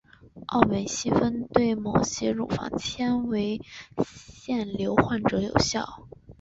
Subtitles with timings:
[0.47, 3.61] 奥美昔芬对某些乳房纤维
[4.03, 6.07] 腺瘤患者有效。